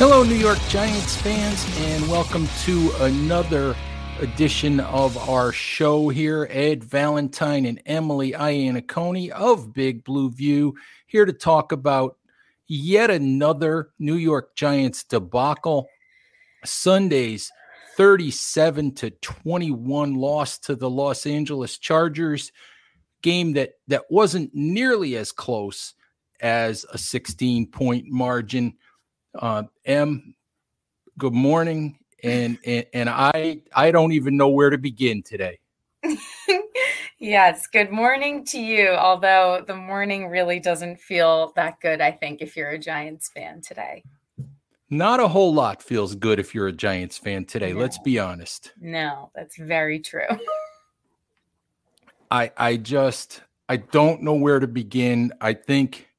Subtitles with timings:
[0.00, 3.76] Hello, New York Giants fans, and welcome to another
[4.20, 6.48] edition of our show here.
[6.50, 10.74] Ed Valentine and Emily Iannacone of Big Blue View
[11.06, 12.16] here to talk about
[12.66, 15.86] yet another New York Giants debacle.
[16.64, 17.52] Sunday's
[17.98, 22.52] 37 to 21 loss to the Los Angeles Chargers
[23.20, 25.92] game that that wasn't nearly as close
[26.40, 28.72] as a 16 point margin
[29.38, 30.34] uh, Em,
[31.18, 35.58] good morning, and, and and I I don't even know where to begin today.
[37.18, 38.90] yes, good morning to you.
[38.90, 43.60] Although the morning really doesn't feel that good, I think, if you're a Giants fan
[43.60, 44.02] today.
[44.92, 47.72] Not a whole lot feels good if you're a Giants fan today.
[47.72, 47.80] No.
[47.80, 48.72] Let's be honest.
[48.80, 50.26] No, that's very true.
[52.30, 55.32] I I just I don't know where to begin.
[55.40, 56.09] I think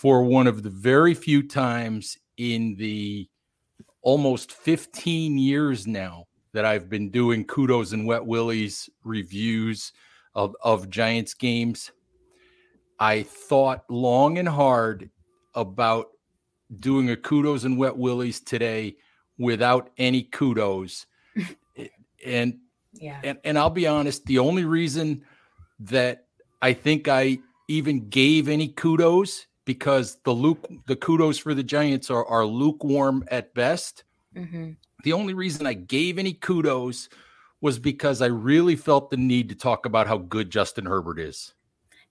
[0.00, 3.28] for one of the very few times in the
[4.00, 9.92] almost 15 years now that I've been doing kudos and wet willies reviews
[10.34, 11.92] of, of Giants games.
[12.98, 15.10] I thought long and hard
[15.54, 16.06] about
[16.78, 18.96] doing a kudos and wet willies today
[19.36, 21.04] without any kudos.
[22.24, 22.56] and
[22.94, 23.20] yeah.
[23.22, 25.26] And, and I'll be honest, the only reason
[25.80, 26.24] that
[26.62, 32.10] I think I even gave any kudos because the Luke the kudos for the Giants
[32.10, 34.04] are are lukewarm at best.
[34.34, 34.72] Mm-hmm.
[35.04, 37.08] The only reason I gave any kudos
[37.60, 41.54] was because I really felt the need to talk about how good Justin Herbert is.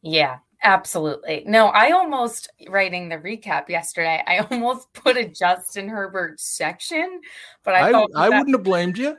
[0.02, 1.44] Yeah, absolutely.
[1.46, 4.24] No, I almost writing the recap yesterday.
[4.28, 7.22] I almost put a Justin Herbert section,
[7.64, 9.18] but I I, I wouldn't have blamed you.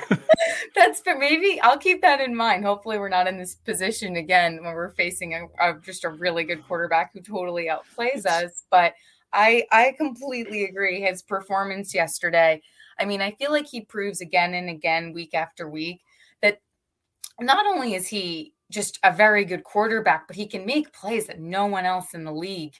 [0.74, 2.64] That's but maybe I'll keep that in mind.
[2.64, 6.44] Hopefully, we're not in this position again when we're facing a, a, just a really
[6.44, 8.64] good quarterback who totally outplays us.
[8.70, 8.94] But
[9.32, 11.00] I I completely agree.
[11.00, 12.62] His performance yesterday.
[12.98, 16.02] I mean, I feel like he proves again and again, week after week,
[16.42, 16.60] that
[17.40, 21.40] not only is he just a very good quarterback, but he can make plays that
[21.40, 22.74] no one else in the league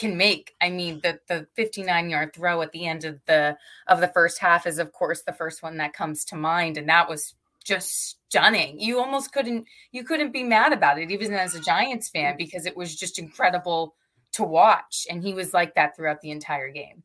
[0.00, 0.54] can make.
[0.60, 3.56] I mean, the the 59 yard throw at the end of the
[3.86, 6.88] of the first half is of course the first one that comes to mind, and
[6.88, 8.80] that was just stunning.
[8.80, 12.64] You almost couldn't you couldn't be mad about it, even as a Giants fan, because
[12.64, 13.94] it was just incredible
[14.32, 17.02] to watch, and he was like that throughout the entire game.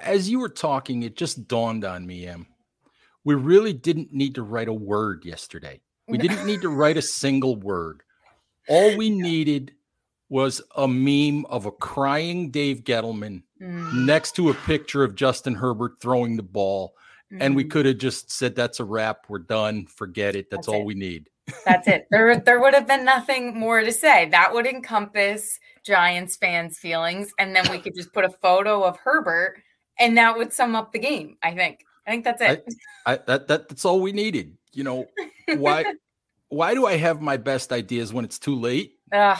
[0.00, 2.46] As you were talking, it just dawned on me, Em.
[3.24, 5.80] We really didn't need to write a word yesterday.
[6.08, 8.02] We didn't need to write a single word.
[8.68, 9.72] All we needed
[10.28, 14.04] was a meme of a crying Dave Gettleman mm.
[14.04, 16.94] next to a picture of Justin Herbert throwing the ball.
[17.32, 17.38] Mm.
[17.40, 17.70] And we mm.
[17.70, 19.26] could have just said, that's a wrap.
[19.28, 19.86] We're done.
[19.86, 20.50] Forget it.
[20.50, 20.86] That's, that's all it.
[20.86, 21.30] we need.
[21.64, 22.08] That's it.
[22.10, 24.28] There, there would have been nothing more to say.
[24.30, 27.32] That would encompass Giants fans' feelings.
[27.38, 29.62] And then we could just put a photo of Herbert
[29.98, 31.36] and that would sum up the game.
[31.42, 31.84] I think.
[32.06, 32.64] I think that's it.
[33.04, 34.56] I, I, that, that that's all we needed.
[34.72, 35.06] You know,
[35.56, 35.84] why
[36.48, 38.92] why do I have my best ideas when it's too late?
[39.10, 39.38] Ugh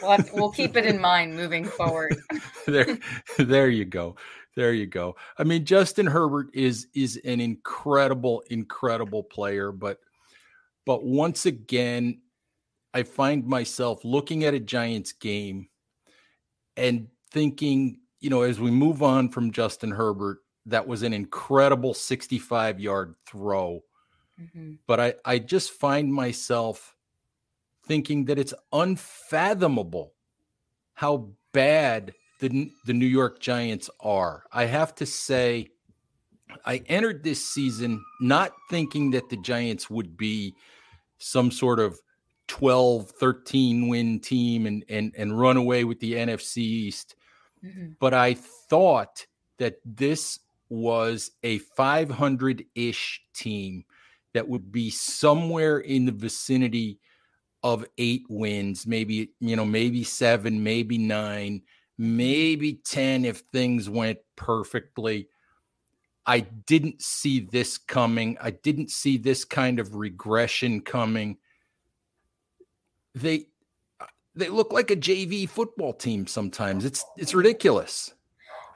[0.00, 2.16] we'll, have, we'll keep it in mind moving forward.
[2.66, 2.98] there,
[3.38, 4.16] there you go.
[4.56, 5.16] There you go.
[5.38, 9.98] I mean, Justin Herbert is is an incredible, incredible player, but
[10.86, 12.22] but once again,
[12.94, 15.68] I find myself looking at a Giants game
[16.78, 21.92] and thinking, you know, as we move on from Justin Herbert, that was an incredible
[21.92, 23.82] 65 yard throw.
[24.40, 24.74] Mm-hmm.
[24.86, 26.95] But I, I just find myself
[27.86, 30.12] thinking that it's unfathomable
[30.94, 34.44] how bad the, the New York Giants are.
[34.52, 35.68] I have to say,
[36.64, 40.54] I entered this season not thinking that the Giants would be
[41.18, 42.00] some sort of
[42.48, 47.16] 12, 13 win team and, and, and run away with the NFC East.
[47.64, 47.92] Mm-hmm.
[47.98, 49.26] But I thought
[49.58, 50.38] that this
[50.68, 53.84] was a 500 ish team
[54.34, 57.00] that would be somewhere in the vicinity
[57.66, 61.62] of eight wins, maybe, you know, maybe seven, maybe nine,
[61.98, 65.28] maybe 10 if things went perfectly.
[66.24, 68.38] I didn't see this coming.
[68.40, 71.38] I didn't see this kind of regression coming.
[73.16, 73.46] They
[74.36, 76.84] they look like a JV football team sometimes.
[76.84, 78.12] It's it's ridiculous.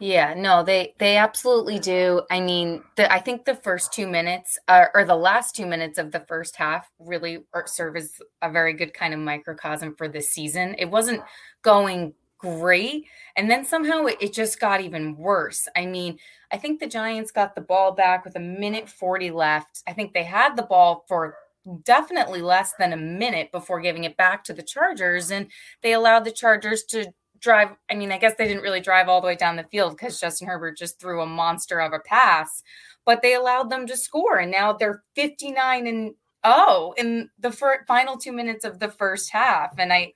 [0.02, 2.23] Yeah, no, they they absolutely do.
[2.31, 5.99] I mean, the, I think the first two minutes uh, or the last two minutes
[5.99, 10.31] of the first half really serve as a very good kind of microcosm for this
[10.31, 10.75] season.
[10.79, 11.23] It wasn't
[11.61, 13.05] going great,
[13.37, 15.69] and then somehow it, it just got even worse.
[15.76, 16.19] I mean,
[16.50, 19.82] I think the Giants got the ball back with a minute forty left.
[19.87, 21.37] I think they had the ball for
[21.85, 25.49] definitely less than a minute before giving it back to the Chargers, and
[25.82, 27.71] they allowed the Chargers to drive.
[27.91, 30.21] I mean, I guess they didn't really drive all the way down the field because
[30.21, 32.63] Justin Herbert just threw a monster of a pass,
[33.05, 34.39] but they allowed them to score.
[34.39, 36.15] And now they're 59 and
[36.45, 39.79] oh in the fir- final two minutes of the first half.
[39.79, 40.13] And I,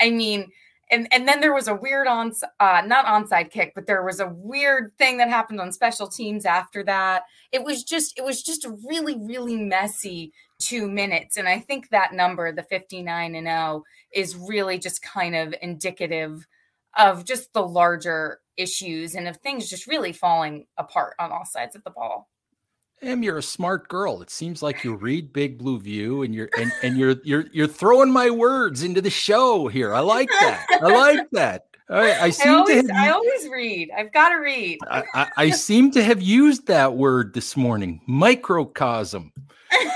[0.00, 0.50] I mean,
[0.92, 4.20] and, and then there was a weird on uh, not onside kick, but there was
[4.20, 7.22] a weird thing that happened on special teams after that.
[7.50, 11.88] It was just it was just a really really messy two minutes, and I think
[11.88, 16.46] that number, the fifty nine and zero, oh, is really just kind of indicative
[16.98, 21.74] of just the larger issues and of things just really falling apart on all sides
[21.74, 22.28] of the ball.
[23.02, 24.22] Em, you're a smart girl.
[24.22, 27.66] It seems like you read Big Blue View and you're and, and you're you're you're
[27.66, 29.92] throwing my words into the show here.
[29.92, 30.64] I like that.
[30.70, 31.66] I like that.
[31.88, 33.90] I, I seem I always, to have, I always read.
[33.96, 34.78] I've got to read.
[34.88, 39.32] I, I, I, seem to have used that word this morning, microcosm.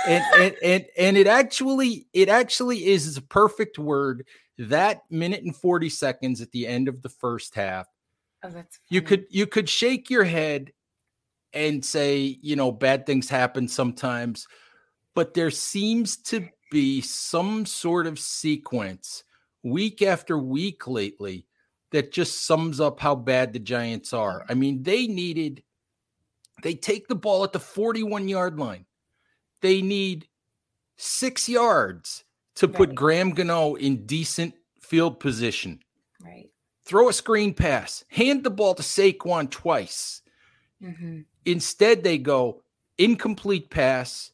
[0.07, 4.27] and, and and and it actually it actually is a perfect word
[4.59, 7.87] that minute and 40 seconds at the end of the first half
[8.45, 10.73] oh, that's you could you could shake your head
[11.53, 14.47] and say you know bad things happen sometimes
[15.15, 19.25] but there seems to be some sort of sequence
[19.63, 21.47] week after week lately
[21.91, 24.45] that just sums up how bad the giants are.
[24.49, 25.63] I mean they needed
[26.63, 28.87] they take the ball at the 41 yard line.
[29.63, 30.29] They need
[30.97, 32.25] six yards
[32.57, 32.77] to right.
[32.77, 35.81] put Graham Gano in decent field position.
[36.23, 36.51] Right.
[36.85, 40.23] Throw a screen pass, hand the ball to Saquon twice.
[40.83, 41.21] Mm-hmm.
[41.45, 42.63] Instead, they go
[42.99, 44.33] incomplete pass,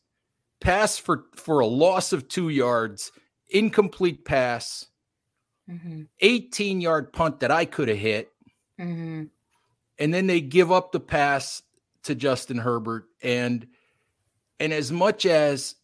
[0.61, 3.13] pass for, for a loss of two yards,
[3.51, 4.87] incomplete pass,
[5.69, 6.03] mm-hmm.
[6.21, 8.33] 18 yard punt that I could have hit.
[8.81, 9.25] Mm-hmm.
[9.99, 11.63] And then they give up the pass
[12.05, 13.07] to Justin Herbert.
[13.23, 13.67] And
[14.59, 15.75] and as much as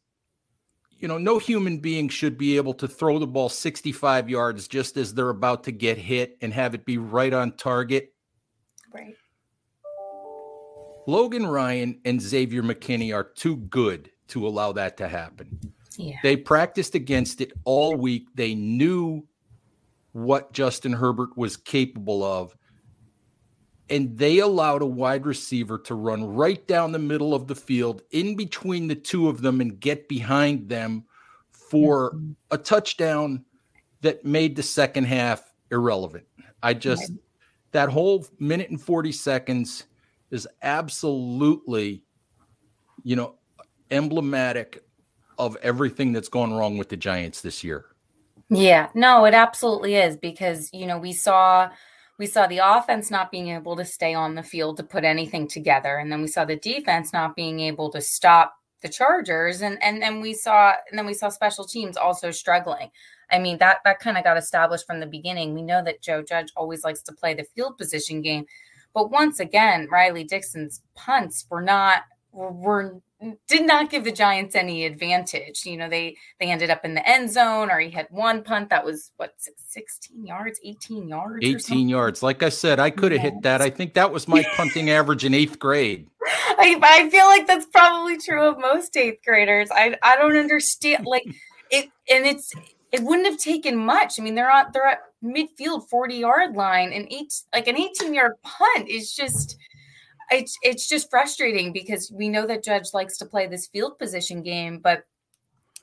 [0.99, 4.97] you know, no human being should be able to throw the ball 65 yards just
[4.97, 8.13] as they're about to get hit and have it be right on target.
[8.93, 9.15] Right.
[11.07, 15.59] Logan Ryan and Xavier McKinney are too good to allow that to happen.
[15.97, 16.17] Yeah.
[16.23, 18.29] They practiced against it all week.
[18.35, 19.27] They knew
[20.13, 22.57] what Justin Herbert was capable of
[23.91, 28.03] and they allowed a wide receiver to run right down the middle of the field
[28.11, 31.05] in between the two of them and get behind them
[31.51, 32.33] for mm-hmm.
[32.51, 33.45] a touchdown
[34.01, 36.25] that made the second half irrelevant.
[36.63, 37.13] I just
[37.73, 39.85] that whole minute and 40 seconds
[40.31, 42.03] is absolutely
[43.05, 43.35] you know
[43.91, 44.85] emblematic
[45.39, 47.87] of everything that's gone wrong with the Giants this year.
[48.51, 51.71] Yeah, no, it absolutely is because you know we saw
[52.19, 55.49] we saw the offense not being able to stay on the field to put anything
[55.49, 59.83] together and then we saw the defense not being able to stop the chargers and
[59.83, 62.91] and then we saw and then we saw special teams also struggling.
[63.31, 65.55] I mean that that kind of got established from the beginning.
[65.55, 68.45] We know that joe judge always likes to play the field position game
[68.95, 73.01] but once again riley dixon's punts were not were,
[73.49, 75.67] did not give the Giants any advantage.
[75.67, 78.71] You know, they they ended up in the end zone, or he had one punt
[78.71, 82.23] that was what 16 yards, 18 yards, 18 yards.
[82.23, 83.61] Like I said, I could have hit that.
[83.61, 86.09] I think that was my punting average in eighth grade.
[86.59, 89.69] I, I feel like that's probably true of most eighth graders.
[89.73, 91.25] I I don't understand like
[91.71, 92.53] it, and it's
[92.93, 94.19] it wouldn't have taken much.
[94.19, 98.15] I mean, they're on they're at midfield 40 yard line, and eight like an 18
[98.15, 99.57] yard punt is just
[100.31, 104.43] it's it's just frustrating because we know that Judge likes to play this field position
[104.43, 105.05] game, but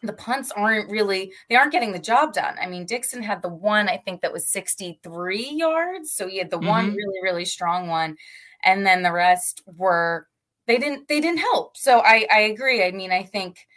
[0.04, 2.56] the punts aren't really they aren't getting the job done.
[2.62, 6.52] I mean, Dixon had the one I think that was 63 yards, so he had
[6.52, 6.68] the mm-hmm.
[6.68, 8.18] one really really strong one,
[8.64, 10.28] and then the rest were
[10.68, 11.78] they didn't they didn't help.
[11.78, 12.84] So I I agree.
[12.84, 13.68] I mean, I think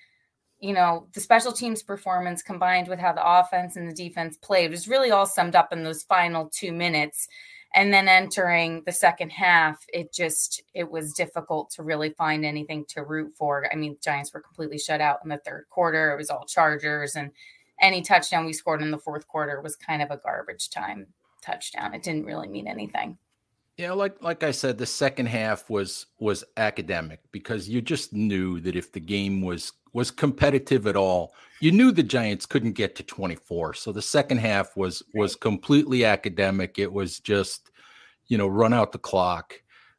[0.60, 4.70] you know the special teams performance combined with how the offense and the defense played
[4.70, 7.28] was really all summed up in those final two minutes
[7.74, 12.84] and then entering the second half it just it was difficult to really find anything
[12.88, 13.68] to root for.
[13.72, 16.12] I mean giants were completely shut out in the third quarter.
[16.12, 17.30] It was all chargers and
[17.80, 21.06] any touchdown we scored in the fourth quarter was kind of a garbage time
[21.42, 21.94] touchdown.
[21.94, 23.18] It didn't really mean anything.
[23.76, 28.58] Yeah, like like I said, the second half was was academic because you just knew
[28.60, 32.96] that if the game was was competitive at all, you knew the Giants couldn't get
[32.96, 33.74] to 24.
[33.74, 36.78] So the second half was was completely academic.
[36.78, 37.70] It was just,
[38.26, 39.54] you know, run out the clock.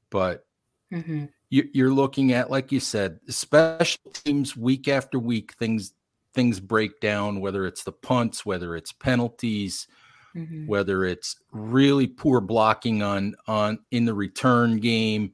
[0.09, 0.45] But
[0.91, 1.25] mm-hmm.
[1.49, 5.93] you, you're looking at, like you said, special teams week after week, things
[6.33, 9.87] things break down, whether it's the punts, whether it's penalties
[10.35, 10.67] mm-hmm.
[10.67, 15.33] whether it's really poor blocking on on in the return game.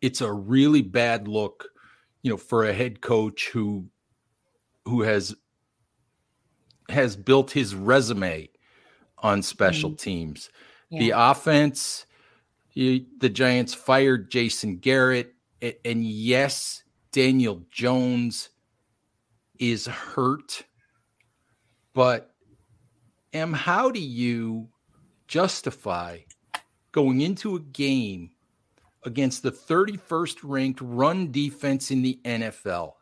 [0.00, 1.68] It's a really bad look,
[2.22, 3.86] you know, for a head coach who
[4.84, 5.34] who has
[6.88, 8.48] has built his resume
[9.18, 9.96] on special mm-hmm.
[9.96, 10.50] teams.
[10.90, 11.00] Yeah.
[11.00, 12.06] The offense,
[12.74, 15.34] the Giants fired Jason Garrett,
[15.84, 18.50] and yes, Daniel Jones
[19.58, 20.64] is hurt,
[21.94, 22.32] but
[23.32, 24.68] Em, how do you
[25.26, 26.18] justify
[26.92, 28.30] going into a game
[29.04, 32.92] against the 31st ranked run defense in the NFL,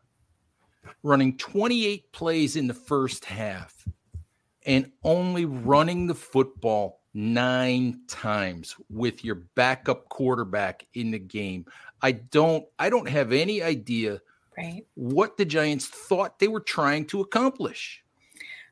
[1.02, 3.86] running 28 plays in the first half,
[4.66, 11.66] and only running the football nine times with your backup quarterback in the game?
[12.02, 14.20] I don't I don't have any idea
[14.56, 18.02] right what the Giants thought they were trying to accomplish.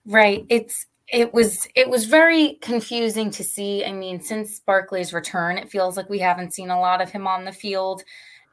[0.06, 0.46] Right.
[0.48, 3.84] It's it was it was very confusing to see.
[3.84, 7.26] I mean, since Barkley's return, it feels like we haven't seen a lot of him
[7.26, 8.02] on the field.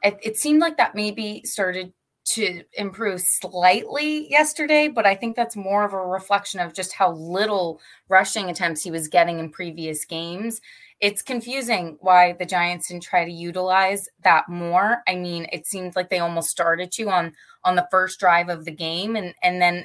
[0.02, 1.92] It, it seemed like that maybe started
[2.26, 7.12] to improve slightly yesterday, but I think that's more of a reflection of just how
[7.12, 10.60] little rushing attempts he was getting in previous games.
[11.00, 15.02] It's confusing why the Giants didn't try to utilize that more.
[15.06, 18.64] I mean, it seemed like they almost started to on on the first drive of
[18.64, 19.84] the game and and then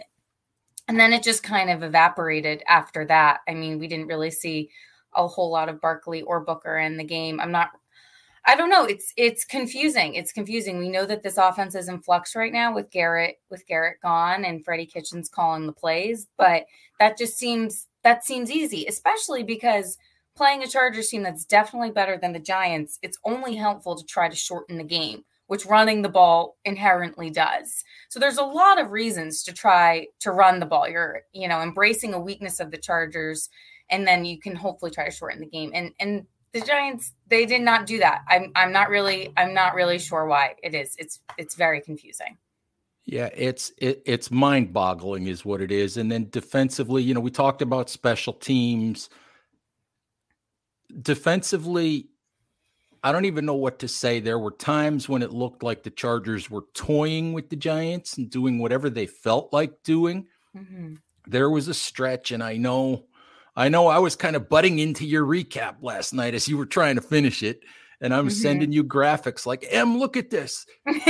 [0.88, 3.41] and then it just kind of evaporated after that.
[3.48, 4.69] I mean, we didn't really see
[5.13, 7.39] a whole lot of Barkley or Booker in the game.
[7.39, 7.69] I'm not
[8.45, 8.86] I don't know.
[8.86, 10.15] It's it's confusing.
[10.15, 10.79] It's confusing.
[10.79, 14.45] We know that this offense is in flux right now with Garrett with Garrett gone
[14.45, 16.65] and Freddie Kitchens calling the plays, but
[17.00, 19.98] that just seems that seems easy, especially because
[20.36, 24.27] playing a Chargers team that's definitely better than the Giants, it's only helpful to try
[24.27, 27.83] to shorten the game which running the ball inherently does.
[28.07, 30.88] So there's a lot of reasons to try to run the ball.
[30.88, 33.50] You're, you know, embracing a weakness of the Chargers,
[33.89, 35.71] and then you can hopefully try to shorten the game.
[35.74, 38.24] And and the Giants, they did not do that.
[38.27, 40.96] I'm I'm not really I'm not really sure why it is.
[41.00, 42.38] It's it's very confusing.
[43.05, 45.98] Yeah, it's it, it's mind-boggling is what it is.
[45.98, 49.10] And then defensively, you know, we talked about special teams.
[51.01, 52.10] Defensively,
[53.03, 54.20] I don't even know what to say.
[54.20, 58.29] There were times when it looked like the Chargers were toying with the Giants and
[58.29, 60.27] doing whatever they felt like doing.
[60.55, 60.96] Mm-hmm.
[61.27, 63.05] There was a stretch, and I know,
[63.55, 66.65] I know, I was kind of butting into your recap last night as you were
[66.65, 67.62] trying to finish it,
[68.00, 68.34] and I'm mm-hmm.
[68.34, 70.65] sending you graphics like, Em, look at this!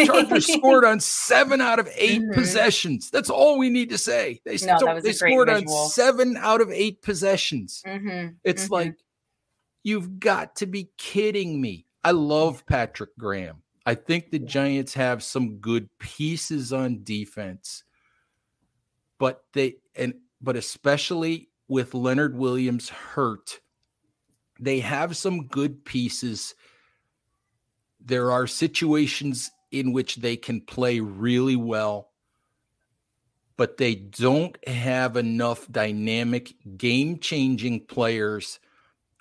[0.05, 2.33] Chargers scored on seven out of 8 mm-hmm.
[2.33, 3.09] possessions.
[3.11, 4.41] That's all we need to say.
[4.45, 5.75] They, no, they scored visual.
[5.75, 7.83] on seven out of eight possessions.
[7.85, 8.35] Mm-hmm.
[8.43, 8.73] It's mm-hmm.
[8.73, 8.95] like."
[9.83, 11.87] You've got to be kidding me.
[12.03, 13.63] I love Patrick Graham.
[13.85, 17.83] I think the Giants have some good pieces on defense,
[19.17, 23.61] but they and but especially with Leonard Williams hurt,
[24.59, 26.53] they have some good pieces.
[28.01, 32.09] There are situations in which they can play really well,
[33.55, 38.59] but they don't have enough dynamic, game changing players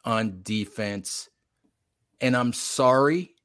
[0.05, 1.29] on defense.
[2.21, 3.37] And I'm sorry,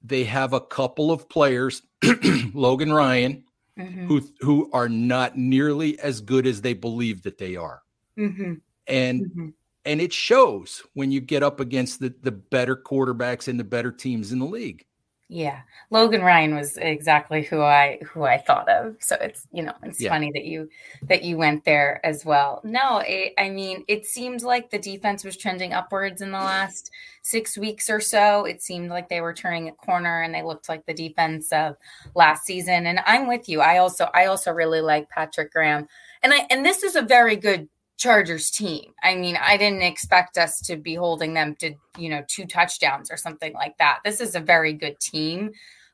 [0.00, 1.82] they have a couple of players,
[2.54, 3.42] Logan Ryan,
[3.76, 4.06] mm-hmm.
[4.06, 7.82] who who are not nearly as good as they believe that they are.
[8.18, 8.54] Mm-hmm.
[8.86, 9.48] And mm-hmm.
[9.84, 13.92] and it shows when you get up against the, the better quarterbacks and the better
[13.92, 14.84] teams in the league.
[15.32, 15.62] Yeah.
[15.88, 18.96] Logan Ryan was exactly who I who I thought of.
[19.00, 20.10] So it's, you know, it's yeah.
[20.10, 20.68] funny that you
[21.04, 22.60] that you went there as well.
[22.64, 26.90] No, it, I mean, it seemed like the defense was trending upwards in the last
[27.22, 28.44] 6 weeks or so.
[28.44, 31.76] It seemed like they were turning a corner and they looked like the defense of
[32.14, 33.62] last season and I'm with you.
[33.62, 35.88] I also I also really like Patrick Graham.
[36.22, 37.70] And I and this is a very good
[38.02, 38.92] Chargers team.
[39.04, 43.12] I mean, I didn't expect us to be holding them to, you know, two touchdowns
[43.12, 44.00] or something like that.
[44.04, 45.52] This is a very good team.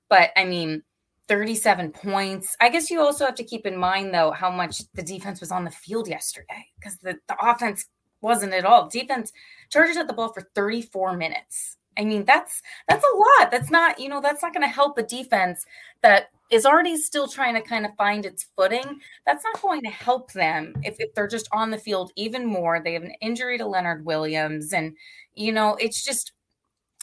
[0.08, 0.82] But I mean,
[1.28, 2.56] 37 points.
[2.62, 5.50] I guess you also have to keep in mind, though, how much the defense was
[5.50, 7.84] on the field yesterday because the, the offense
[8.22, 8.88] wasn't at all.
[8.88, 9.30] Defense
[9.68, 11.76] Chargers had the ball for 34 minutes.
[11.98, 13.50] I mean, that's that's a lot.
[13.50, 15.66] That's not, you know, that's not going to help a defense
[16.00, 19.00] that is already still trying to kind of find its footing.
[19.26, 22.80] That's not going to help them if, if they're just on the field even more.
[22.82, 24.72] They have an injury to Leonard Williams.
[24.72, 24.96] And,
[25.34, 26.32] you know, it's just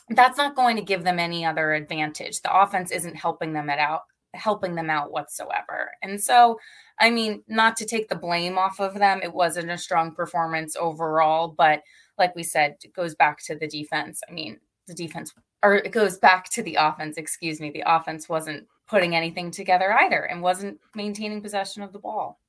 [0.09, 2.41] that's not going to give them any other advantage.
[2.41, 4.01] The offense isn't helping them it out,
[4.33, 5.91] helping them out whatsoever.
[6.01, 6.59] And so,
[6.99, 10.75] I mean, not to take the blame off of them, it wasn't a strong performance
[10.75, 11.81] overall, but
[12.17, 14.21] like we said, it goes back to the defense.
[14.29, 17.71] I mean, the defense or it goes back to the offense, excuse me.
[17.71, 22.39] The offense wasn't putting anything together either and wasn't maintaining possession of the ball.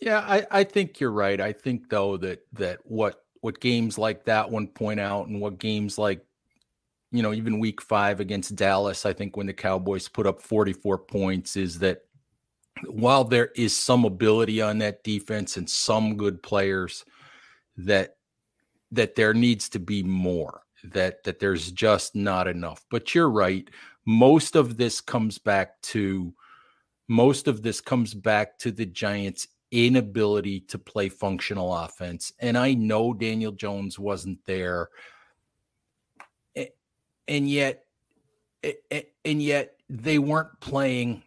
[0.00, 1.40] Yeah, I, I think you're right.
[1.40, 5.58] I think though that that what what games like that one point out and what
[5.58, 6.24] games like
[7.10, 10.98] you know, even week five against Dallas, I think when the Cowboys put up 44
[10.98, 12.02] points, is that
[12.86, 17.04] while there is some ability on that defense and some good players,
[17.78, 18.16] that
[18.90, 22.84] that there needs to be more, that that there's just not enough.
[22.90, 23.68] But you're right.
[24.06, 26.32] Most of this comes back to
[27.08, 32.32] most of this comes back to the Giants' inability to play functional offense.
[32.38, 34.88] And I know Daniel Jones wasn't there
[37.28, 37.84] and yet
[39.24, 41.22] and yet they weren't playing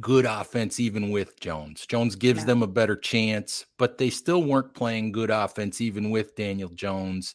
[0.00, 1.86] good offense even with Jones.
[1.86, 2.46] Jones gives yeah.
[2.46, 7.34] them a better chance, but they still weren't playing good offense even with Daniel Jones.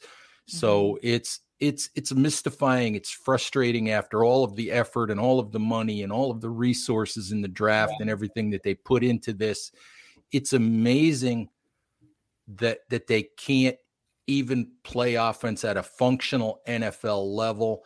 [0.52, 0.98] So mm-hmm.
[1.04, 5.60] it's it's it's mystifying, it's frustrating after all of the effort and all of the
[5.60, 7.98] money and all of the resources in the draft yeah.
[8.02, 9.72] and everything that they put into this.
[10.32, 11.50] It's amazing
[12.56, 13.78] that that they can't
[14.28, 17.86] even play offense at a functional NFL level.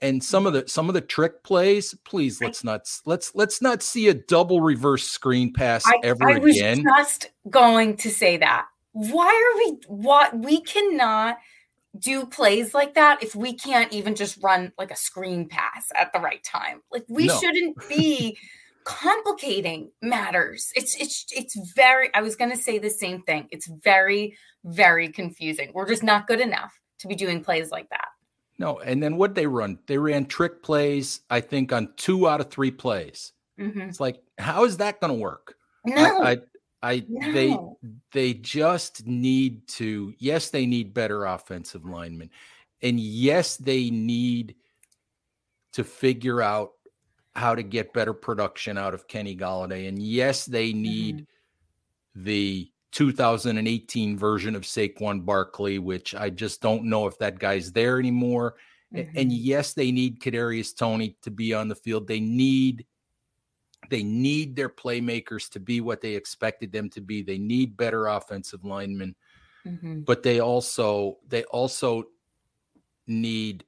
[0.00, 3.82] And, some of the some of the trick plays, please let's not let's let's not
[3.82, 6.84] see a double reverse screen pass I, ever I was again.
[6.84, 8.66] Just going to say that.
[8.92, 11.38] Why are we what we cannot
[11.98, 16.12] do plays like that if we can't even just run like a screen pass at
[16.12, 16.80] the right time?
[16.90, 17.38] Like we no.
[17.38, 18.36] shouldn't be
[18.84, 20.70] complicating matters.
[20.74, 23.48] It's it's it's very I was going to say the same thing.
[23.50, 25.70] It's very very confusing.
[25.74, 28.08] We're just not good enough to be doing plays like that.
[28.58, 29.78] No, and then what they run?
[29.86, 33.32] They ran trick plays I think on 2 out of 3 plays.
[33.60, 33.82] Mm-hmm.
[33.82, 35.54] It's like how is that going to work?
[35.84, 36.22] No.
[36.22, 36.38] I, I
[36.84, 37.32] I no.
[37.32, 37.58] they
[38.12, 42.30] they just need to yes they need better offensive linemen
[42.82, 44.56] and yes they need
[45.72, 46.72] to figure out
[47.34, 49.88] how to get better production out of Kenny Golladay.
[49.88, 52.24] And yes, they need mm-hmm.
[52.24, 57.98] the 2018 version of Saquon Barkley, which I just don't know if that guy's there
[57.98, 58.54] anymore.
[58.94, 59.18] Mm-hmm.
[59.18, 62.06] And yes, they need Kadarius Toney to be on the field.
[62.06, 62.86] They need
[63.90, 67.22] they need their playmakers to be what they expected them to be.
[67.22, 69.14] They need better offensive linemen.
[69.66, 70.00] Mm-hmm.
[70.00, 72.04] But they also they also
[73.06, 73.64] need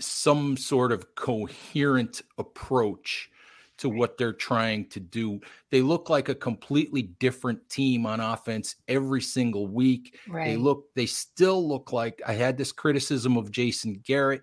[0.00, 3.30] some sort of coherent approach
[3.78, 5.40] to what they're trying to do.
[5.70, 10.18] They look like a completely different team on offense every single week.
[10.28, 10.50] Right.
[10.50, 14.42] They look they still look like I had this criticism of Jason Garrett.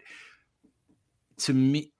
[1.39, 1.93] To me,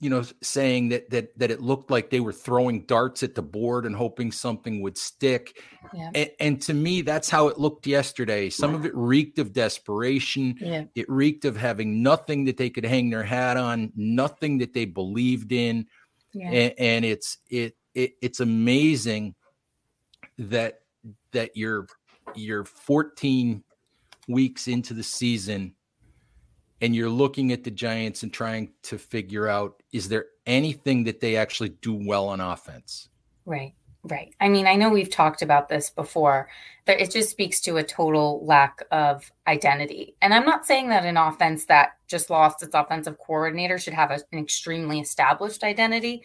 [0.00, 3.42] you know, saying that that that it looked like they were throwing darts at the
[3.42, 5.60] board and hoping something would stick.
[5.92, 6.10] Yeah.
[6.14, 8.48] And, and, to me, that's how it looked yesterday.
[8.48, 10.56] Some of it reeked of desperation.
[10.60, 10.84] Yeah.
[10.94, 14.84] It reeked of having nothing that they could hang their hat on, nothing that they
[14.84, 15.86] believed in.
[16.32, 16.50] Yeah.
[16.50, 19.34] And, and it's it, it it's amazing
[20.38, 20.80] that
[21.32, 21.88] that you're
[22.36, 23.64] you're 14
[24.28, 25.74] weeks into the season
[26.80, 31.20] and you're looking at the Giants and trying to figure out is there anything that
[31.20, 33.08] they actually do well on offense?
[33.44, 33.74] Right.
[34.04, 34.32] Right.
[34.40, 36.48] I mean, I know we've talked about this before.
[36.86, 40.14] That it just speaks to a total lack of identity.
[40.22, 44.10] And I'm not saying that an offense that just lost its offensive coordinator should have
[44.10, 46.22] a, an extremely established identity,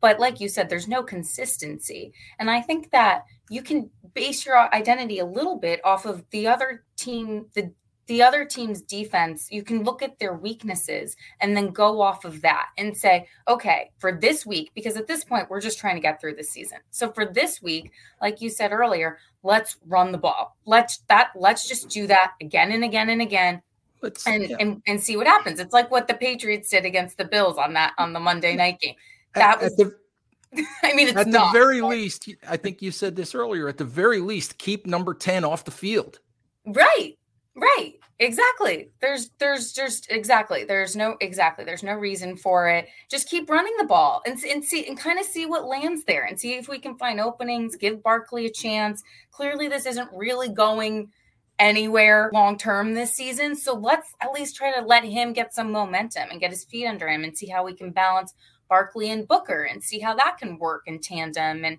[0.00, 2.12] but like you said, there's no consistency.
[2.38, 6.46] And I think that you can base your identity a little bit off of the
[6.46, 7.72] other team, the
[8.06, 12.40] the other team's defense, you can look at their weaknesses and then go off of
[12.42, 16.00] that and say, okay, for this week, because at this point, we're just trying to
[16.00, 16.78] get through the season.
[16.90, 17.90] So for this week,
[18.22, 20.56] like you said earlier, let's run the ball.
[20.66, 23.62] Let's that let's just do that again and again and again.
[24.02, 24.56] Let's, and, yeah.
[24.60, 25.58] and and see what happens.
[25.58, 28.80] It's like what the Patriots did against the Bills on that on the Monday night
[28.80, 28.94] game.
[29.34, 32.28] That at, was at the, I mean, it's at not, the very least.
[32.48, 33.68] I think you said this earlier.
[33.68, 36.20] At the very least, keep number ten off the field.
[36.66, 37.14] Right,
[37.56, 37.94] Right.
[38.18, 38.90] Exactly.
[39.00, 40.64] There's there's just exactly.
[40.64, 41.64] There's no exactly.
[41.64, 42.86] There's no reason for it.
[43.10, 46.24] Just keep running the ball and, and see and kind of see what lands there
[46.24, 49.02] and see if we can find openings, give Barkley a chance.
[49.30, 51.10] Clearly this isn't really going
[51.58, 53.54] anywhere long term this season.
[53.54, 56.86] So let's at least try to let him get some momentum and get his feet
[56.86, 58.32] under him and see how we can balance
[58.68, 61.64] Barkley and Booker and see how that can work in tandem.
[61.64, 61.78] And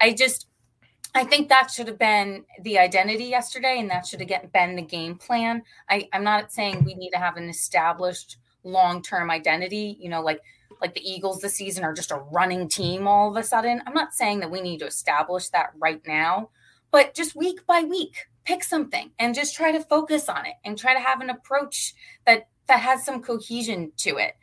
[0.00, 0.46] I just,
[1.14, 4.82] I think that should have been the identity yesterday, and that should have been the
[4.82, 5.62] game plan.
[5.88, 10.22] I, I'm not saying we need to have an established long term identity, you know,
[10.22, 10.40] like
[10.80, 13.82] like the Eagles this season are just a running team all of a sudden.
[13.86, 16.50] I'm not saying that we need to establish that right now,
[16.90, 20.78] but just week by week, pick something and just try to focus on it and
[20.78, 21.94] try to have an approach
[22.26, 24.34] that that has some cohesion to it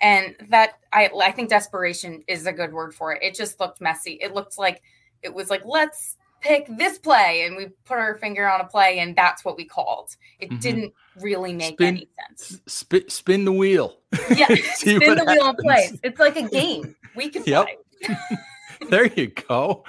[0.00, 3.80] and that i i think desperation is a good word for it it just looked
[3.80, 4.82] messy it looked like
[5.22, 8.98] it was like let's pick this play and we put our finger on a play
[8.98, 10.58] and that's what we called it mm-hmm.
[10.58, 13.98] didn't really make spin, any sense spin, spin the wheel
[14.34, 15.26] yeah spin the happens.
[15.26, 17.66] wheel and play it's like a game we can yep.
[17.66, 18.16] play
[18.90, 19.84] there you go.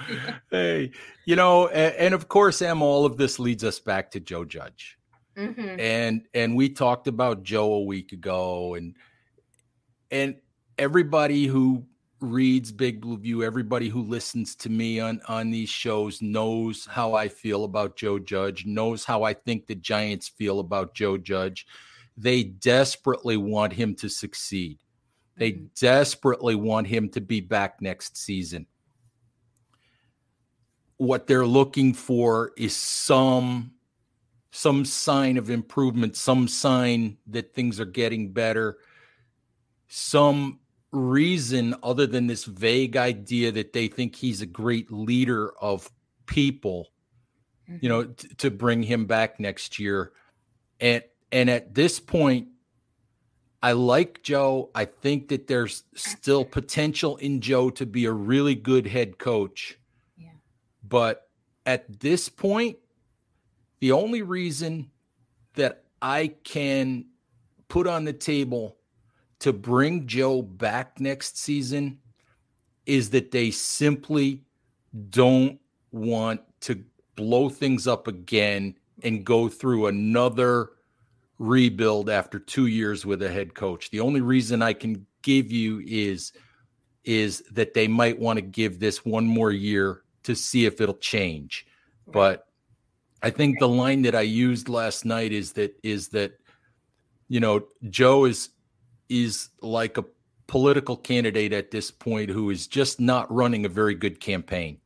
[0.50, 0.92] Hey,
[1.24, 4.44] you know, and, and, of course, Em, all of this leads us back to Joe
[4.44, 4.98] Judge.
[5.36, 5.80] Mm-hmm.
[5.80, 8.96] And and we talked about Joe a week ago, and
[10.10, 10.36] and
[10.76, 11.84] everybody who
[12.20, 17.14] reads Big Blue View, everybody who listens to me on on these shows knows how
[17.14, 21.66] I feel about Joe Judge, knows how I think the Giants feel about Joe Judge.
[22.16, 24.78] They desperately want him to succeed.
[25.36, 25.66] They mm-hmm.
[25.78, 28.66] desperately want him to be back next season
[30.98, 33.72] what they're looking for is some
[34.50, 38.78] some sign of improvement, some sign that things are getting better,
[39.88, 40.58] some
[40.92, 45.90] reason other than this vague idea that they think he's a great leader of
[46.26, 46.88] people,
[47.68, 47.78] mm-hmm.
[47.82, 50.12] you know, t- to bring him back next year.
[50.80, 52.48] And and at this point,
[53.62, 54.70] I like Joe.
[54.74, 59.78] I think that there's still potential in Joe to be a really good head coach.
[60.88, 61.28] But
[61.66, 62.78] at this point,
[63.80, 64.90] the only reason
[65.54, 67.06] that I can
[67.68, 68.77] put on the table
[69.40, 71.98] to bring Joe back next season
[72.86, 74.42] is that they simply
[75.10, 75.60] don't
[75.92, 76.82] want to
[77.16, 80.70] blow things up again and go through another
[81.38, 83.90] rebuild after 2 years with a head coach.
[83.90, 86.32] The only reason I can give you is
[87.04, 90.94] is that they might want to give this one more year to see if it'll
[90.94, 91.66] change.
[92.06, 92.46] But
[93.22, 96.38] I think the line that I used last night is that is that
[97.28, 98.50] you know Joe is
[99.08, 100.04] is like a
[100.46, 104.78] political candidate at this point who is just not running a very good campaign.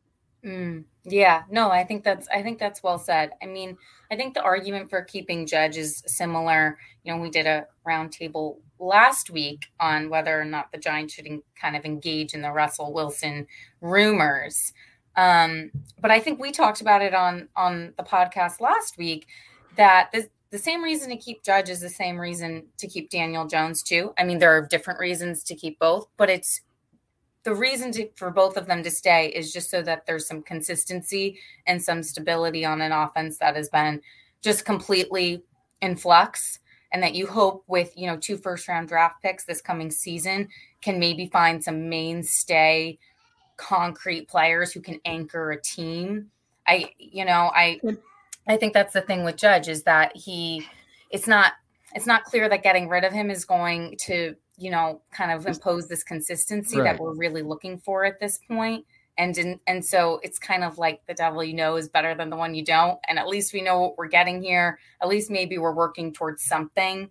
[0.44, 3.30] Mm, yeah, no, I think that's I think that's well said.
[3.42, 3.76] I mean,
[4.11, 6.78] I think the argument for keeping Judge is similar.
[7.04, 11.28] You know, we did a roundtable last week on whether or not the Giants should
[11.61, 13.46] kind of engage in the Russell Wilson
[13.80, 14.72] rumors.
[15.16, 19.26] Um, but I think we talked about it on on the podcast last week
[19.76, 23.46] that the, the same reason to keep Judge is the same reason to keep Daniel
[23.46, 24.12] Jones too.
[24.18, 26.60] I mean, there are different reasons to keep both, but it's
[27.42, 30.42] the reason to, for both of them to stay is just so that there's some
[30.42, 34.02] consistency and some stability on an offense that has been
[34.42, 35.42] just completely
[35.80, 36.58] in flux
[36.92, 40.46] and that you hope with you know two first round draft picks this coming season
[40.82, 42.98] can maybe find some mainstay
[43.56, 46.30] concrete players who can anchor a team.
[46.68, 47.80] I, you know, I,
[48.48, 50.66] I think that's the thing with Judge is that he,
[51.11, 51.52] it's not,
[51.94, 55.46] it's not clear that getting rid of him is going to, you know, kind of
[55.46, 56.85] impose this consistency right.
[56.85, 58.85] that we're really looking for at this point.
[59.18, 62.31] And in, and so it's kind of like the devil you know is better than
[62.31, 62.98] the one you don't.
[63.09, 64.78] And at least we know what we're getting here.
[65.02, 67.11] At least maybe we're working towards something.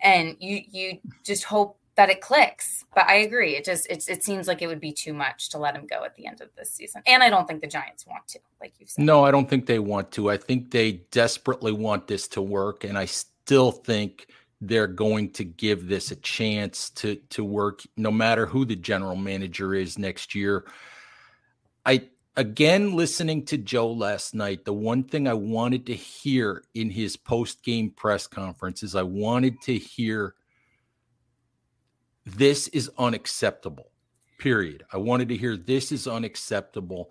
[0.00, 2.84] And you you just hope that it clicks.
[2.94, 3.56] But I agree.
[3.56, 6.04] It just it, it seems like it would be too much to let him go
[6.04, 7.02] at the end of this season.
[7.06, 9.04] And I don't think the Giants want to, like you said.
[9.04, 10.30] No, I don't think they want to.
[10.30, 12.84] I think they desperately want this to work.
[12.84, 14.26] And I still think
[14.60, 19.16] they're going to give this a chance to to work no matter who the general
[19.16, 20.64] manager is next year.
[21.84, 26.90] I again listening to Joe last night, the one thing I wanted to hear in
[26.90, 30.34] his post-game press conference is I wanted to hear
[32.26, 33.90] this is unacceptable
[34.44, 34.84] period.
[34.92, 37.10] I wanted to hear this is unacceptable.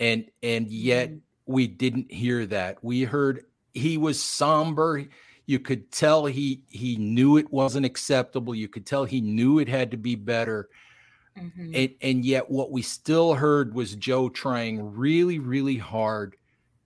[0.00, 1.18] And and yet mm-hmm.
[1.52, 2.82] we didn't hear that.
[2.82, 5.04] We heard he was somber.
[5.44, 8.54] You could tell he he knew it wasn't acceptable.
[8.54, 10.70] You could tell he knew it had to be better.
[11.38, 11.72] Mm-hmm.
[11.74, 16.36] and and yet what we still heard was joe trying really really hard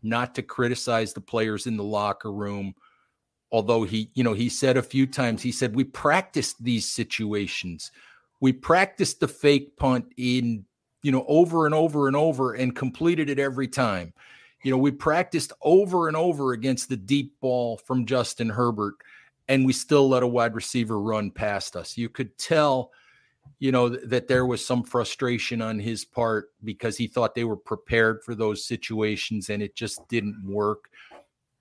[0.05, 2.73] not to criticize the players in the locker room
[3.53, 7.91] although he you know he said a few times he said we practiced these situations
[8.41, 10.65] we practiced the fake punt in
[11.03, 14.13] you know over and over and over and completed it every time
[14.63, 18.95] You know, we practiced over and over against the deep ball from Justin Herbert,
[19.47, 21.97] and we still let a wide receiver run past us.
[21.97, 22.91] You could tell,
[23.61, 27.45] you know, th- that there was some frustration on his part because he thought they
[27.45, 30.91] were prepared for those situations and it just didn't work.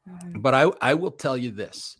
[0.09, 0.39] Mm-hmm.
[0.39, 1.97] But I, I will tell you this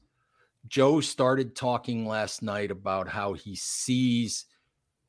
[0.67, 4.45] Joe started talking last night about how he sees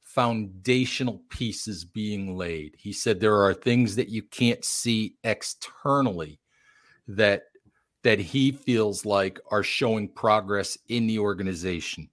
[0.03, 2.75] foundational pieces being laid.
[2.79, 6.41] He said there are things that you can't see externally
[7.09, 7.45] that
[8.03, 12.09] that he feels like are showing progress in the organization.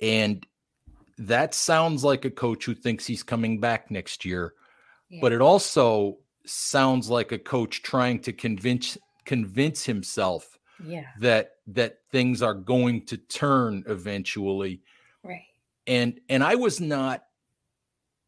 [0.00, 0.46] And
[1.16, 4.54] that sounds like a coach who thinks he's coming back next year,
[5.08, 5.20] yeah.
[5.20, 8.96] but it also sounds like a coach trying to convince
[9.28, 11.04] convince himself yeah.
[11.20, 14.80] that that things are going to turn eventually.
[15.22, 15.44] Right.
[15.86, 17.24] And and I was not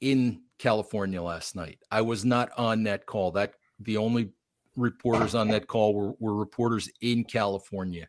[0.03, 1.79] in California last night.
[1.91, 3.31] I was not on that call.
[3.31, 4.29] That the only
[4.77, 8.07] reporters on that call were, were reporters in California.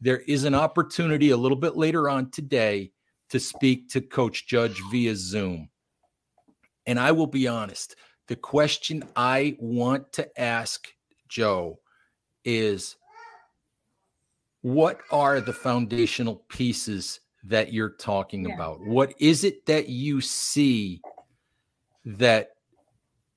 [0.00, 2.92] There is an opportunity a little bit later on today
[3.30, 5.68] to speak to Coach Judge via Zoom.
[6.86, 7.96] And I will be honest,
[8.28, 10.88] the question I want to ask
[11.28, 11.79] Joe
[12.44, 12.96] is
[14.62, 18.54] what are the foundational pieces that you're talking yeah.
[18.54, 21.00] about what is it that you see
[22.04, 22.50] that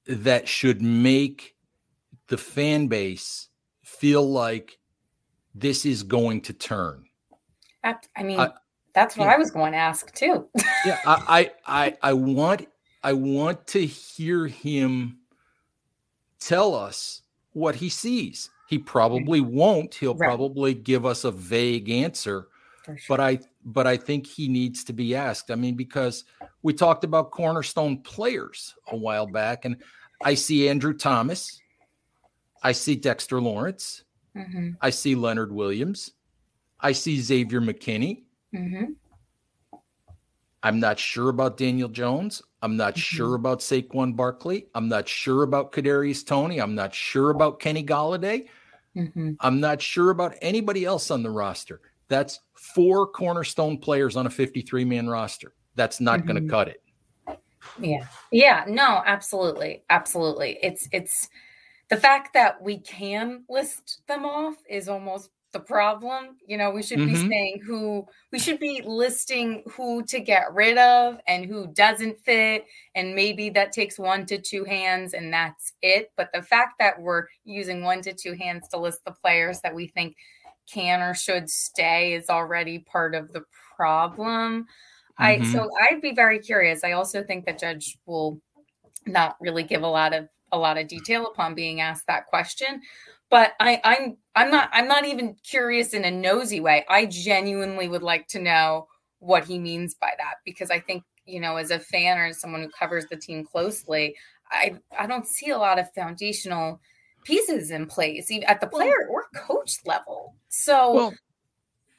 [0.05, 1.55] that should make
[2.27, 3.47] the fan base
[3.83, 4.77] feel like
[5.55, 7.05] this is going to turn
[8.17, 8.45] i mean
[8.93, 9.33] that's what yeah.
[9.33, 10.47] i was going to ask too
[10.85, 12.67] yeah I, I i i want
[13.03, 15.19] i want to hear him
[16.39, 17.21] tell us
[17.53, 19.93] what he sees he probably won't.
[19.93, 20.27] He'll right.
[20.27, 22.47] probably give us a vague answer.
[22.85, 22.97] Sure.
[23.07, 25.51] But I but I think he needs to be asked.
[25.51, 26.25] I mean, because
[26.63, 29.77] we talked about cornerstone players a while back, and
[30.23, 31.61] I see Andrew Thomas,
[32.63, 34.03] I see Dexter Lawrence,
[34.35, 34.71] mm-hmm.
[34.81, 36.11] I see Leonard Williams,
[36.79, 38.23] I see Xavier McKinney.
[38.55, 38.93] Mm-hmm.
[40.63, 42.41] I'm not sure about Daniel Jones.
[42.63, 43.15] I'm not mm-hmm.
[43.17, 44.67] sure about Saquon Barkley.
[44.73, 46.59] I'm not sure about Kadarius Toney.
[46.59, 48.47] I'm not sure about Kenny Golladay.
[48.95, 49.33] Mm-hmm.
[49.39, 51.81] I'm not sure about anybody else on the roster.
[52.09, 55.53] That's four cornerstone players on a 53 man roster.
[55.75, 56.27] That's not mm-hmm.
[56.27, 56.81] going to cut it.
[57.79, 58.05] Yeah.
[58.31, 58.65] Yeah.
[58.67, 59.83] No, absolutely.
[59.89, 60.59] Absolutely.
[60.61, 61.29] It's, it's
[61.89, 66.37] the fact that we can list them off is almost the problem.
[66.45, 67.13] You know, we should mm-hmm.
[67.13, 72.19] be saying who we should be listing who to get rid of and who doesn't
[72.19, 72.65] fit.
[72.95, 76.11] And maybe that takes one to two hands and that's it.
[76.17, 79.75] But the fact that we're using one to two hands to list the players that
[79.75, 80.17] we think
[80.71, 83.43] can or should stay is already part of the
[83.75, 84.63] problem.
[85.21, 85.23] Mm-hmm.
[85.23, 86.83] I so I'd be very curious.
[86.83, 88.41] I also think that Judge will
[89.05, 92.81] not really give a lot of a lot of detail upon being asked that question
[93.33, 96.85] but I, I'm I'm not I'm not even curious in a nosy way.
[96.87, 101.39] I genuinely would like to know what he means by that because I think you
[101.39, 104.15] know as a fan or as someone who covers the team closely,
[104.51, 106.79] I I don't see a lot of foundational
[107.23, 110.35] pieces in place at the player or coach level.
[110.49, 111.13] So well,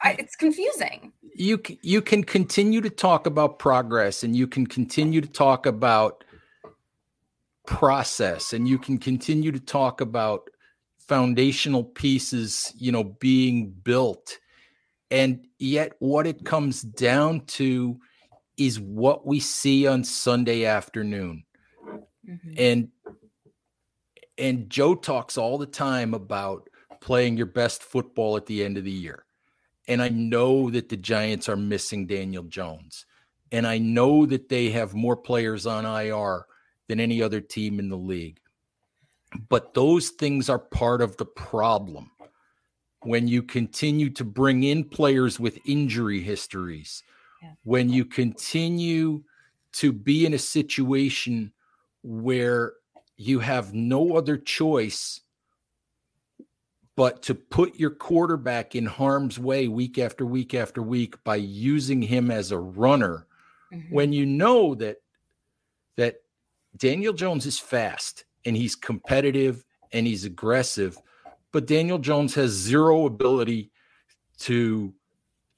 [0.03, 1.13] I, it's confusing.
[1.35, 6.23] You you can continue to talk about progress and you can continue to talk about
[7.67, 10.49] process and you can continue to talk about
[11.09, 14.39] foundational pieces, you know, being built.
[15.11, 18.01] And yet, what it comes down to
[18.57, 21.45] is what we see on Sunday afternoon.
[22.29, 22.55] Mm-hmm.
[22.57, 22.89] And
[24.37, 26.69] and Joe talks all the time about
[27.01, 29.25] playing your best football at the end of the year.
[29.87, 33.07] And I know that the Giants are missing Daniel Jones.
[33.53, 36.47] And I know that they have more players on IR
[36.89, 38.41] than any other team in the league.
[39.49, 42.11] But those things are part of the problem.
[43.03, 47.03] When you continue to bring in players with injury histories,
[47.43, 47.53] yeah.
[47.65, 49.25] when you continue
[49.73, 51.53] to be in a situation
[52.03, 52.75] where
[53.17, 55.21] you have no other choice
[56.97, 62.03] but to put your quarterback in harm's way week after week after week by using
[62.03, 63.27] him as a runner
[63.73, 63.93] mm-hmm.
[63.95, 64.99] when you know that
[65.97, 66.17] that
[66.77, 70.99] Daniel Jones is fast and he's competitive and he's aggressive.
[71.53, 73.71] But Daniel Jones has zero ability
[74.41, 74.93] to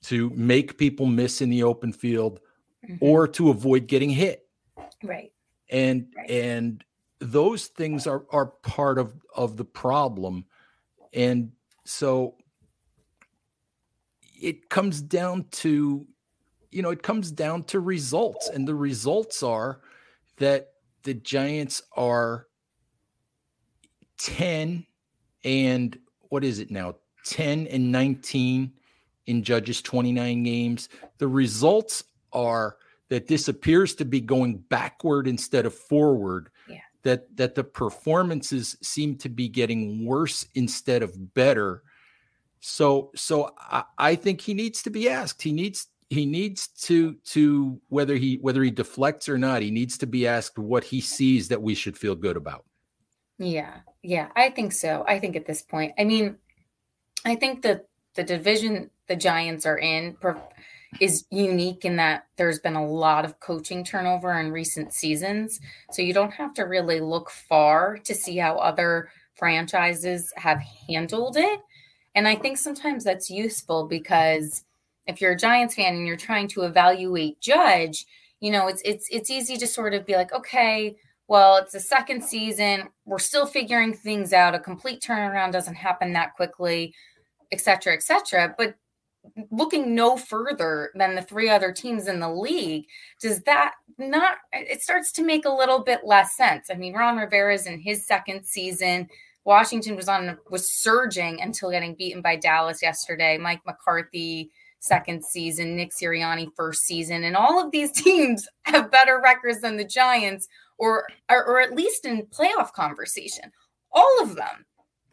[0.04, 2.40] to make people miss in the open field
[2.88, 2.96] mm-hmm.
[3.00, 4.46] or to avoid getting hit.
[5.02, 5.32] Right.
[5.70, 6.30] And right.
[6.30, 6.84] and
[7.18, 10.44] those things are are part of of the problem.
[11.12, 11.52] And
[11.84, 12.36] so
[14.40, 16.06] it comes down to
[16.70, 19.80] you know it comes down to results and the results are
[20.36, 20.72] that
[21.04, 22.45] the giants are
[24.18, 24.86] 10
[25.44, 25.98] and
[26.28, 26.96] what is it now?
[27.24, 28.72] 10 and 19
[29.26, 30.88] in Judge's 29 games.
[31.18, 32.76] The results are
[33.08, 36.50] that this appears to be going backward instead of forward.
[36.68, 36.80] Yeah.
[37.02, 41.82] That that the performances seem to be getting worse instead of better.
[42.60, 45.42] So so I, I think he needs to be asked.
[45.42, 49.98] He needs he needs to to whether he whether he deflects or not, he needs
[49.98, 52.64] to be asked what he sees that we should feel good about.
[53.38, 53.80] Yeah.
[54.02, 55.04] Yeah, I think so.
[55.06, 55.94] I think at this point.
[55.98, 56.36] I mean,
[57.24, 60.16] I think that the division the Giants are in
[61.00, 65.60] is unique in that there's been a lot of coaching turnover in recent seasons.
[65.92, 71.36] So you don't have to really look far to see how other franchises have handled
[71.36, 71.60] it.
[72.14, 74.64] And I think sometimes that's useful because
[75.06, 78.06] if you're a Giants fan and you're trying to evaluate Judge,
[78.40, 80.96] you know, it's it's it's easy to sort of be like, okay,
[81.28, 82.88] well, it's the second season.
[83.04, 84.54] We're still figuring things out.
[84.54, 86.94] A complete turnaround doesn't happen that quickly,
[87.52, 88.54] et cetera, et cetera.
[88.56, 88.76] But
[89.50, 92.86] looking no further than the three other teams in the league,
[93.20, 96.68] does that not, it starts to make a little bit less sense.
[96.70, 99.08] I mean, Ron Rivera's in his second season.
[99.44, 103.36] Washington was on, was surging until getting beaten by Dallas yesterday.
[103.36, 104.50] Mike McCarthy,
[104.86, 107.24] second season, Nick Sirianni, first season.
[107.24, 111.74] And all of these teams have better records than the Giants or, or, or at
[111.74, 113.50] least in playoff conversation.
[113.92, 114.64] All of them.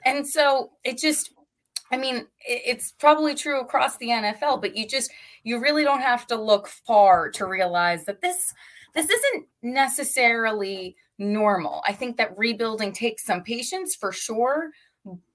[0.06, 1.34] And so it just,
[1.92, 5.12] I mean, it's probably true across the NFL, but you just
[5.44, 8.54] you really don't have to look far to realize that this
[8.94, 11.84] this isn't necessarily normal.
[11.88, 14.72] I think that rebuilding takes some patience for sure,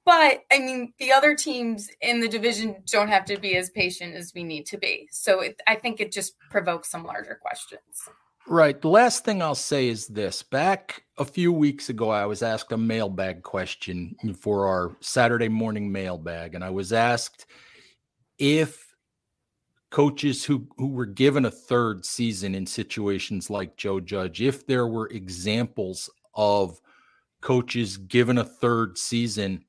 [0.05, 4.15] but I mean, the other teams in the division don't have to be as patient
[4.15, 5.09] as we need to be.
[5.11, 8.09] So it, I think it just provokes some larger questions.
[8.47, 8.81] Right.
[8.81, 10.43] The last thing I'll say is this.
[10.43, 15.93] Back a few weeks ago, I was asked a mailbag question for our Saturday morning
[15.93, 17.45] mailbag, and I was asked
[18.39, 18.95] if
[19.91, 24.87] coaches who, who were given a third season in situations like Joe Judge, if there
[24.87, 26.81] were examples of
[27.41, 29.65] coaches given a third season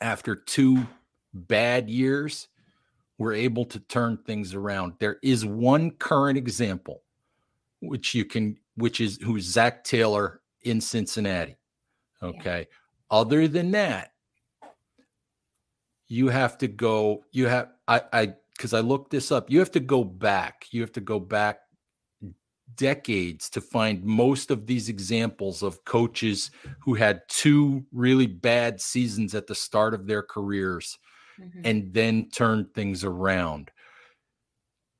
[0.00, 0.86] after two
[1.32, 2.48] bad years
[3.18, 4.94] were able to turn things around.
[4.98, 7.02] There is one current example
[7.80, 11.56] which you can, which is who's Zac Taylor in Cincinnati.
[12.22, 12.66] Okay.
[12.68, 12.76] Yeah.
[13.10, 14.12] Other than that,
[16.08, 19.72] you have to go, you have, I, I, because I looked this up, you have
[19.72, 20.66] to go back.
[20.70, 21.60] You have to go back
[22.76, 29.34] decades to find most of these examples of coaches who had two really bad seasons
[29.34, 30.98] at the start of their careers
[31.40, 31.60] mm-hmm.
[31.64, 33.70] and then turned things around.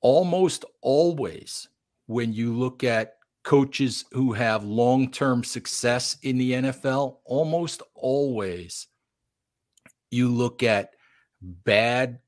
[0.00, 1.68] Almost always,
[2.06, 8.88] when you look at coaches who have long term success in the NFL, almost always
[10.10, 10.90] you look at
[11.40, 12.18] bad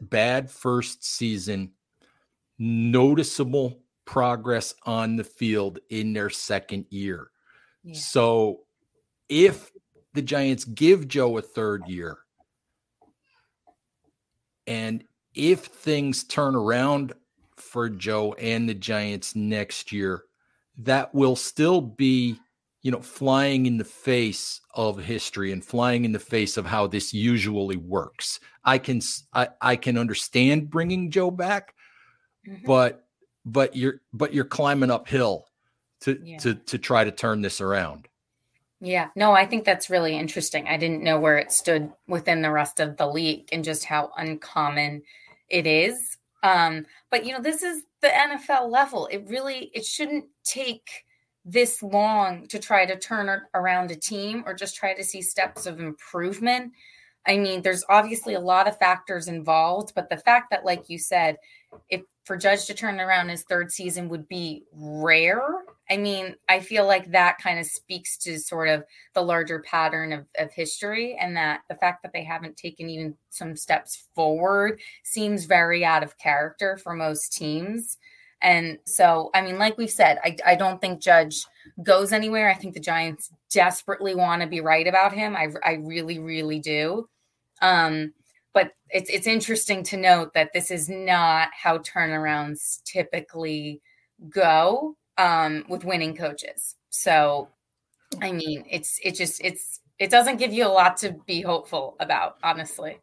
[0.00, 1.72] bad first season
[2.58, 7.30] noticeable progress on the field in their second year.
[7.82, 7.98] Yeah.
[7.98, 8.60] So
[9.28, 9.70] if
[10.12, 12.18] the Giants give Joe a third year
[14.66, 17.12] and if things turn around
[17.56, 20.24] for Joe and the Giants next year
[20.78, 22.38] that will still be,
[22.82, 26.86] you know, flying in the face of history and flying in the face of how
[26.86, 28.40] this usually works.
[28.64, 29.00] I can
[29.32, 31.74] I, I can understand bringing Joe back,
[32.46, 32.66] mm-hmm.
[32.66, 33.03] but
[33.44, 35.46] but you're but you're climbing uphill
[36.00, 36.38] to yeah.
[36.38, 38.08] to to try to turn this around.
[38.80, 40.68] Yeah, no, I think that's really interesting.
[40.68, 44.10] I didn't know where it stood within the rest of the league and just how
[44.16, 45.02] uncommon
[45.48, 46.18] it is.
[46.42, 49.06] Um, but you know, this is the NFL level.
[49.06, 51.04] It really it shouldn't take
[51.44, 55.66] this long to try to turn around a team or just try to see steps
[55.66, 56.72] of improvement.
[57.26, 60.98] I mean, there's obviously a lot of factors involved, but the fact that, like you
[60.98, 61.38] said,
[61.88, 65.42] if for Judge to turn around his third season would be rare.
[65.90, 70.12] I mean, I feel like that kind of speaks to sort of the larger pattern
[70.12, 74.80] of, of history, and that the fact that they haven't taken even some steps forward
[75.02, 77.98] seems very out of character for most teams.
[78.40, 81.46] And so, I mean, like we've said, I, I don't think Judge
[81.82, 82.50] goes anywhere.
[82.50, 85.36] I think the Giants desperately want to be right about him.
[85.36, 87.08] I, I really, really do.
[87.62, 88.12] Um,
[88.54, 93.82] but it's it's interesting to note that this is not how turnarounds typically
[94.30, 96.76] go um, with winning coaches.
[96.90, 97.48] So,
[98.22, 101.96] I mean, it's it just it's it doesn't give you a lot to be hopeful
[102.00, 102.98] about, honestly.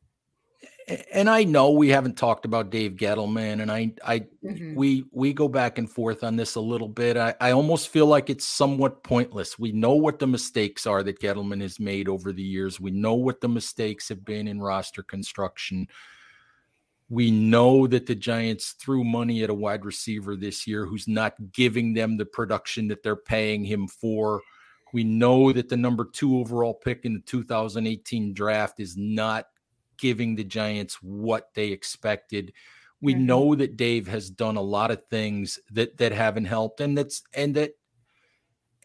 [0.88, 4.76] And I know we haven't talked about Dave Gettleman, and I, I, mm-hmm.
[4.76, 7.18] we, we go back and forth on this a little bit.
[7.18, 9.60] I, I almost feel like it's somewhat pointless.
[9.60, 12.80] We know what the mistakes are that Gettleman has made over the years.
[12.80, 15.88] We know what the mistakes have been in roster construction.
[17.10, 21.52] We know that the Giants threw money at a wide receiver this year who's not
[21.52, 24.42] giving them the production that they're paying him for.
[24.94, 29.48] We know that the number two overall pick in the 2018 draft is not
[30.02, 32.52] giving the Giants what they expected.
[33.00, 33.26] We mm-hmm.
[33.26, 37.24] know that Dave has done a lot of things that that haven't helped, and that's
[37.34, 37.76] and that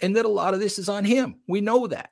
[0.00, 1.40] and that a lot of this is on him.
[1.48, 2.10] We know that,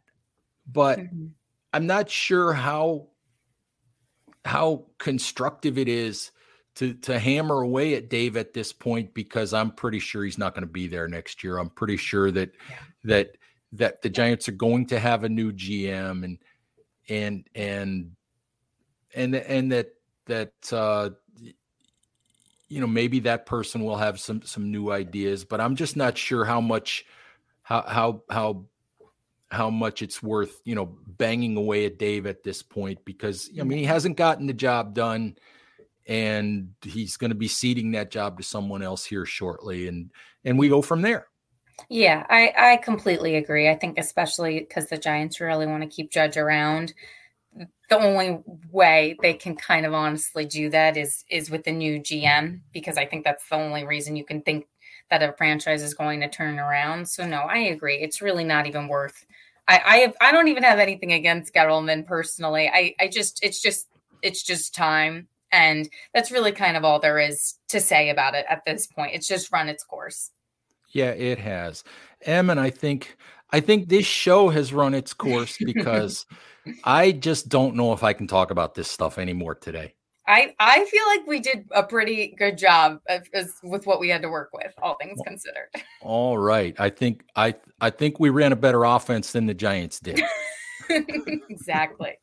[0.67, 1.27] but mm-hmm.
[1.73, 3.09] I'm not sure how
[4.45, 6.31] how constructive it is
[6.77, 10.55] to to hammer away at Dave at this point because I'm pretty sure he's not
[10.55, 11.59] going to be there next year.
[11.59, 12.77] I'm pretty sure that yeah.
[13.05, 13.37] that
[13.73, 16.39] that the Giants are going to have a new GM and
[17.09, 18.11] and and
[19.15, 19.95] and and that
[20.27, 21.11] that uh,
[22.69, 26.19] you know maybe that person will have some some new ideas, but I'm just not
[26.19, 27.05] sure how much
[27.63, 28.65] how how how
[29.51, 33.63] how much it's worth you know banging away at Dave at this point because I
[33.63, 35.37] mean he hasn't gotten the job done
[36.07, 40.11] and he's going to be ceding that job to someone else here shortly and
[40.45, 41.29] and we go from there.
[41.89, 43.69] Yeah, I I completely agree.
[43.69, 46.95] I think especially because the Giants really want to keep Judge around
[47.91, 52.01] the only way they can kind of honestly do that is is with the new
[52.01, 54.67] GM because I think that's the only reason you can think
[55.11, 57.09] that a franchise is going to turn around.
[57.09, 57.97] So no, I agree.
[57.97, 59.27] It's really not even worth.
[59.69, 62.71] I I have I don't even have anything against Gettleman personally.
[62.73, 63.89] I I just it's just
[64.23, 68.47] it's just time, and that's really kind of all there is to say about it
[68.49, 69.15] at this point.
[69.15, 70.31] It's just run its course.
[70.91, 71.85] Yeah, it has.
[72.23, 73.17] Em, and I think
[73.55, 76.27] I think this show has run its course because
[76.85, 79.95] I just don't know if I can talk about this stuff anymore today.
[80.27, 84.09] I I feel like we did a pretty good job of, as, with what we
[84.09, 85.69] had to work with, all things considered.
[86.03, 90.01] All right, I think I I think we ran a better offense than the Giants
[90.01, 90.21] did.
[91.49, 92.19] exactly.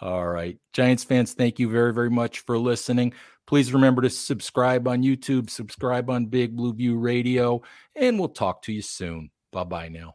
[0.00, 3.12] all right, Giants fans, thank you very very much for listening.
[3.48, 7.60] Please remember to subscribe on YouTube, subscribe on Big Blue View Radio,
[7.96, 9.32] and we'll talk to you soon.
[9.50, 10.14] Bye bye now.